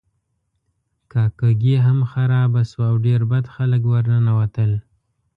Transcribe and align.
کاکه 1.11 1.49
ګي 1.61 1.75
هم 1.85 1.99
خرابه 2.11 2.61
شوه 2.69 2.85
او 2.91 2.95
ډیر 3.05 3.21
بد 3.31 3.45
خلک 3.55 3.81
ورننوتل. 3.91 4.71